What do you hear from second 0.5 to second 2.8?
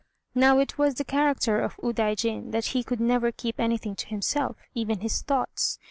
it was the character of Udaijin that